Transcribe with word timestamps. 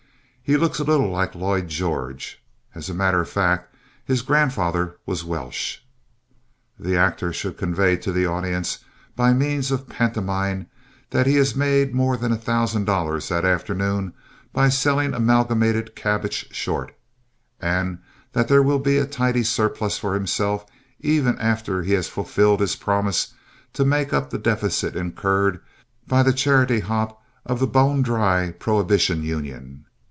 He 0.43 0.57
looks 0.57 0.79
a 0.79 0.83
little 0.83 1.09
like 1.09 1.33
Lloyd 1.33 1.69
George. 1.69 2.43
As 2.75 2.89
a 2.89 2.93
matter 2.93 3.21
of 3.21 3.29
fact, 3.29 3.73
his 4.03 4.21
grandfather 4.21 4.97
was 5.05 5.23
Welsh. 5.23 5.77
The 6.77 6.97
actor 6.97 7.31
should 7.31 7.55
convey 7.55 7.95
to 7.97 8.11
the 8.11 8.25
audience 8.25 8.79
by 9.15 9.31
means 9.31 9.71
of 9.71 9.87
pantomime 9.87 10.67
that 11.11 11.25
he 11.25 11.35
has 11.35 11.55
made 11.55 11.95
more 11.95 12.17
than 12.17 12.33
a 12.33 12.37
thousand 12.37 12.83
dollars 12.83 13.29
that 13.29 13.45
afternoon 13.45 14.13
by 14.51 14.67
selling 14.67 15.13
Amalgamated 15.13 15.95
Cabbage 15.95 16.53
short, 16.53 16.93
and 17.61 17.99
that 18.33 18.49
there 18.49 18.61
will 18.63 18.79
be 18.79 18.97
a 18.97 19.05
tidy 19.05 19.43
surplus 19.43 19.97
for 19.97 20.15
himself 20.15 20.65
even 20.99 21.39
after 21.39 21.81
he 21.81 21.93
has 21.93 22.09
fulfilled 22.09 22.59
his 22.59 22.75
promise 22.75 23.33
to 23.71 23.85
make 23.85 24.11
up 24.11 24.31
the 24.31 24.37
deficit 24.37 24.97
incurred 24.97 25.61
by 26.09 26.21
the 26.21 26.33
charity 26.33 26.81
hop 26.81 27.23
of 27.45 27.61
the 27.61 27.67
Bone 27.67 28.01
Dry 28.01 28.51
Prohibition 28.51 29.23
Union. 29.23 29.85